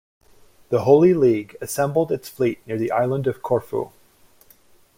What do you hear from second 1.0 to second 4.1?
League assembled its fleet near the island of Corfu.